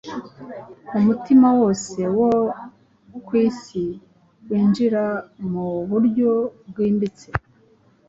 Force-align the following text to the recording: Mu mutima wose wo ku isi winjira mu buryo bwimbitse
Mu 0.91 0.99
mutima 1.07 1.47
wose 1.59 1.99
wo 2.17 2.31
ku 3.25 3.31
isi 3.47 3.83
winjira 4.47 5.03
mu 5.51 5.65
buryo 5.89 6.31
bwimbitse 6.69 7.27